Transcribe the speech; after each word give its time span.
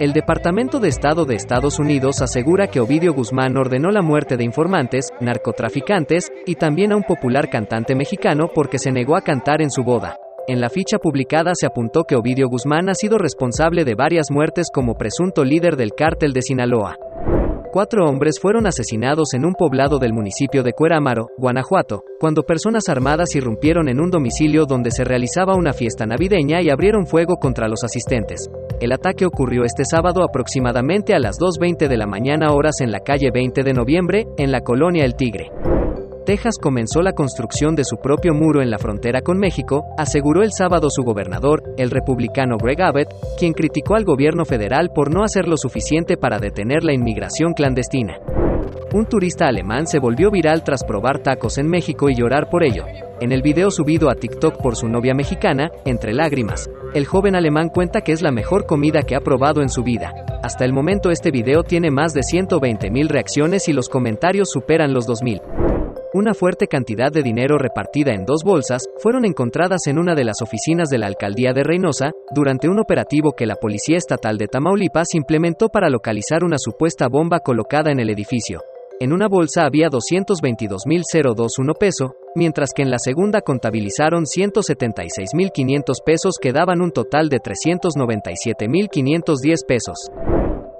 El 0.00 0.12
Departamento 0.12 0.78
de 0.78 0.88
Estado 0.88 1.24
de 1.24 1.34
Estados 1.34 1.78
Unidos 1.78 2.22
asegura 2.22 2.68
que 2.68 2.80
Ovidio 2.80 3.12
Guzmán 3.12 3.56
ordenó 3.56 3.90
la 3.90 4.00
muerte 4.00 4.36
de 4.36 4.44
informantes, 4.44 5.08
narcotraficantes 5.20 6.28
y 6.46 6.54
también 6.54 6.92
a 6.92 6.96
un 6.96 7.02
popular 7.02 7.50
cantante 7.50 7.94
mexicano 7.94 8.48
porque 8.54 8.78
se 8.78 8.92
negó 8.92 9.16
a 9.16 9.22
cantar 9.22 9.60
en 9.60 9.70
su 9.70 9.82
boda. 9.82 10.16
En 10.46 10.60
la 10.60 10.70
ficha 10.70 10.98
publicada 10.98 11.52
se 11.54 11.66
apuntó 11.66 12.04
que 12.04 12.16
Ovidio 12.16 12.48
Guzmán 12.48 12.88
ha 12.88 12.94
sido 12.94 13.18
responsable 13.18 13.84
de 13.84 13.94
varias 13.94 14.30
muertes 14.30 14.68
como 14.72 14.94
presunto 14.94 15.44
líder 15.44 15.76
del 15.76 15.92
cártel 15.92 16.32
de 16.32 16.42
Sinaloa. 16.42 16.96
Cuatro 17.70 18.06
hombres 18.06 18.40
fueron 18.40 18.66
asesinados 18.66 19.34
en 19.34 19.44
un 19.44 19.52
poblado 19.52 19.98
del 19.98 20.14
municipio 20.14 20.62
de 20.62 20.72
Cuerámaro, 20.72 21.28
Guanajuato, 21.36 22.02
cuando 22.18 22.42
personas 22.42 22.88
armadas 22.88 23.34
irrumpieron 23.36 23.90
en 23.90 24.00
un 24.00 24.10
domicilio 24.10 24.64
donde 24.64 24.90
se 24.90 25.04
realizaba 25.04 25.54
una 25.54 25.74
fiesta 25.74 26.06
navideña 26.06 26.62
y 26.62 26.70
abrieron 26.70 27.06
fuego 27.06 27.36
contra 27.36 27.68
los 27.68 27.84
asistentes. 27.84 28.48
El 28.80 28.92
ataque 28.92 29.26
ocurrió 29.26 29.64
este 29.64 29.84
sábado 29.84 30.24
aproximadamente 30.24 31.14
a 31.14 31.18
las 31.18 31.36
2.20 31.36 31.88
de 31.88 31.96
la 31.98 32.06
mañana 32.06 32.52
horas 32.52 32.80
en 32.80 32.90
la 32.90 33.00
calle 33.00 33.30
20 33.30 33.62
de 33.62 33.72
noviembre, 33.74 34.26
en 34.38 34.50
la 34.50 34.62
colonia 34.62 35.04
El 35.04 35.14
Tigre. 35.14 35.50
Texas 36.28 36.58
comenzó 36.60 37.00
la 37.00 37.14
construcción 37.14 37.74
de 37.74 37.84
su 37.84 37.96
propio 38.02 38.34
muro 38.34 38.60
en 38.60 38.70
la 38.70 38.76
frontera 38.76 39.22
con 39.22 39.38
México, 39.38 39.86
aseguró 39.96 40.42
el 40.42 40.50
sábado 40.52 40.90
su 40.90 41.02
gobernador, 41.02 41.62
el 41.78 41.90
republicano 41.90 42.58
Greg 42.58 42.82
Abbott, 42.82 43.14
quien 43.38 43.54
criticó 43.54 43.94
al 43.94 44.04
gobierno 44.04 44.44
federal 44.44 44.90
por 44.94 45.10
no 45.10 45.24
hacer 45.24 45.48
lo 45.48 45.56
suficiente 45.56 46.18
para 46.18 46.38
detener 46.38 46.84
la 46.84 46.92
inmigración 46.92 47.54
clandestina. 47.54 48.18
Un 48.92 49.06
turista 49.06 49.48
alemán 49.48 49.86
se 49.86 50.00
volvió 50.00 50.30
viral 50.30 50.64
tras 50.64 50.84
probar 50.84 51.20
tacos 51.20 51.56
en 51.56 51.66
México 51.66 52.10
y 52.10 52.14
llorar 52.14 52.50
por 52.50 52.62
ello. 52.62 52.84
En 53.22 53.32
el 53.32 53.40
video 53.40 53.70
subido 53.70 54.10
a 54.10 54.14
TikTok 54.14 54.60
por 54.60 54.76
su 54.76 54.86
novia 54.86 55.14
mexicana, 55.14 55.70
entre 55.86 56.12
lágrimas, 56.12 56.68
el 56.92 57.06
joven 57.06 57.36
alemán 57.36 57.70
cuenta 57.70 58.02
que 58.02 58.12
es 58.12 58.20
la 58.20 58.32
mejor 58.32 58.66
comida 58.66 59.00
que 59.00 59.16
ha 59.16 59.20
probado 59.20 59.62
en 59.62 59.70
su 59.70 59.82
vida. 59.82 60.12
Hasta 60.42 60.66
el 60.66 60.74
momento 60.74 61.10
este 61.10 61.30
video 61.30 61.62
tiene 61.62 61.90
más 61.90 62.12
de 62.12 62.20
120.000 62.20 63.08
reacciones 63.08 63.66
y 63.68 63.72
los 63.72 63.88
comentarios 63.88 64.50
superan 64.50 64.92
los 64.92 65.08
2.000. 65.08 65.67
Una 66.14 66.32
fuerte 66.32 66.68
cantidad 66.68 67.12
de 67.12 67.22
dinero 67.22 67.58
repartida 67.58 68.14
en 68.14 68.24
dos 68.24 68.42
bolsas 68.42 68.80
fueron 68.96 69.26
encontradas 69.26 69.86
en 69.88 69.98
una 69.98 70.14
de 70.14 70.24
las 70.24 70.40
oficinas 70.40 70.88
de 70.88 70.96
la 70.96 71.06
alcaldía 71.06 71.52
de 71.52 71.62
Reynosa, 71.62 72.12
durante 72.34 72.66
un 72.66 72.80
operativo 72.80 73.32
que 73.32 73.44
la 73.44 73.56
Policía 73.56 73.98
Estatal 73.98 74.38
de 74.38 74.48
Tamaulipas 74.48 75.08
implementó 75.12 75.68
para 75.68 75.90
localizar 75.90 76.44
una 76.44 76.56
supuesta 76.56 77.08
bomba 77.08 77.40
colocada 77.40 77.92
en 77.92 78.00
el 78.00 78.08
edificio. 78.08 78.62
En 79.00 79.12
una 79.12 79.28
bolsa 79.28 79.66
había 79.66 79.90
222.021 79.90 81.76
peso, 81.78 82.14
mientras 82.34 82.70
que 82.74 82.80
en 82.80 82.90
la 82.90 82.98
segunda 82.98 83.42
contabilizaron 83.42 84.24
176.500 84.24 85.92
pesos 86.06 86.36
que 86.40 86.52
daban 86.52 86.80
un 86.80 86.90
total 86.90 87.28
de 87.28 87.38
397.510 87.38 89.66
pesos. 89.68 90.08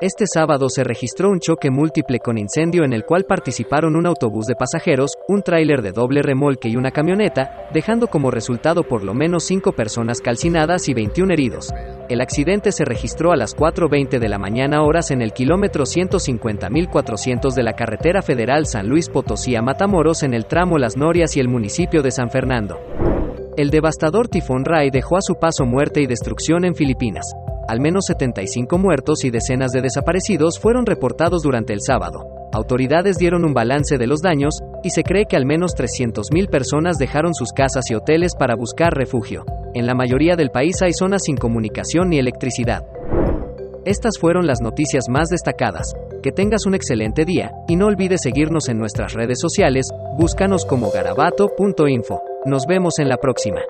Este 0.01 0.27
sábado 0.33 0.69
se 0.69 0.85
registró 0.85 1.29
un 1.29 1.41
choque 1.41 1.73
múltiple 1.73 2.21
con 2.21 2.39
incendio 2.39 2.85
en 2.85 2.93
el 2.93 3.05
cual 3.05 3.25
participaron 3.25 3.97
un 3.97 4.07
autobús 4.07 4.47
de 4.47 4.55
pasajeros, 4.55 5.15
un 5.27 5.43
tráiler 5.43 5.83
de 5.83 5.91
doble 5.91 6.23
remolque 6.23 6.69
y 6.69 6.77
una 6.77 6.93
camioneta, 6.93 7.67
dejando 7.75 8.07
como 8.07 8.31
resultado 8.31 8.85
por 8.85 9.03
lo 9.03 9.13
menos 9.13 9.43
5 9.43 9.73
personas 9.73 10.21
calcinadas 10.21 10.89
y 10.89 10.95
21 10.95 11.33
heridos. 11.33 11.75
El 12.09 12.21
accidente 12.21 12.71
se 12.71 12.85
registró 12.85 13.33
a 13.33 13.37
las 13.37 13.57
4.20 13.57 14.21
de 14.21 14.29
la 14.29 14.39
mañana 14.39 14.83
horas 14.83 15.11
en 15.11 15.21
el 15.21 15.33
kilómetro 15.33 15.83
150.400 15.83 17.53
de 17.53 17.63
la 17.65 17.73
carretera 17.73 18.23
federal 18.23 18.67
San 18.67 18.89
Luis 18.89 19.09
Potosí 19.09 19.57
a 19.57 19.63
Matamoros 19.63 20.23
en 20.23 20.33
el 20.33 20.47
tramo 20.47 20.79
Las 20.79 20.97
Norias 20.97 21.37
y 21.37 21.41
el 21.41 21.49
municipio 21.49 22.03
de 22.03 22.13
San 22.13 22.31
Fernando. 22.31 22.79
El 23.57 23.71
devastador 23.71 24.29
tifón 24.29 24.65
Rai 24.65 24.91
dejó 24.91 25.17
a 25.17 25.23
su 25.23 25.35
paso 25.35 25.67
muerte 25.67 26.01
y 26.01 26.07
destrucción 26.07 26.65
en 26.65 26.77
Filipinas. 26.77 27.25
Al 27.69 27.81
menos 27.81 28.07
75 28.07 28.79
muertos 28.79 29.25
y 29.25 29.31
decenas 29.31 29.73
de 29.73 29.83
desaparecidos 29.83 30.59
fueron 30.59 30.87
reportados 30.87 31.43
durante 31.43 31.75
el 31.75 31.81
sábado. 31.83 32.21
Autoridades 32.51 33.19
dieron 33.19 33.45
un 33.45 33.53
balance 33.53 33.99
de 33.99 34.07
los 34.07 34.23
daños, 34.23 34.61
y 34.83 34.89
se 34.89 35.03
cree 35.03 35.27
que 35.27 35.37
al 35.37 35.45
menos 35.45 35.77
300.000 35.77 36.49
personas 36.49 36.97
dejaron 36.97 37.35
sus 37.35 37.53
casas 37.53 37.91
y 37.91 37.95
hoteles 37.95 38.35
para 38.39 38.57
buscar 38.57 38.95
refugio. 38.95 39.45
En 39.75 39.87
la 39.87 39.95
mayoría 39.95 40.35
del 40.35 40.49
país 40.49 40.81
hay 40.81 40.95
zonas 40.95 41.25
sin 41.25 41.37
comunicación 41.37 42.09
ni 42.09 42.19
electricidad. 42.19 42.87
Estas 43.85 44.19
fueron 44.19 44.47
las 44.47 44.63
noticias 44.63 45.05
más 45.11 45.29
destacadas. 45.29 45.93
Que 46.23 46.33
tengas 46.33 46.65
un 46.65 46.75
excelente 46.75 47.27
día, 47.27 47.53
y 47.69 47.77
no 47.77 47.87
olvides 47.87 48.23
seguirnos 48.23 48.71
en 48.71 48.79
nuestras 48.79 49.13
redes 49.13 49.41
sociales, 49.41 49.91
búscanos 50.17 50.65
como 50.65 50.91
garabato.info. 50.91 52.23
Nos 52.47 52.65
vemos 52.67 52.99
en 52.99 53.11
la 53.11 53.19
próxima. 53.19 53.61